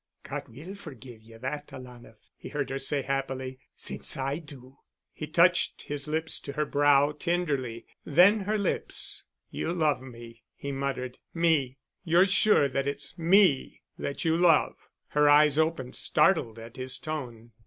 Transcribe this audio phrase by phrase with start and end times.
[0.23, 4.79] "God will forgive you that, alanah," he heard her say happily, "since I do."
[5.13, 7.85] He touched his lips to her brow tenderly...
[8.03, 9.25] then her lips.
[9.51, 11.19] "You love me," he muttered.
[11.35, 11.77] "Me?
[12.03, 14.73] You're sure that it's me that you love?"
[15.09, 17.51] Her eyes opened, startled at his tone.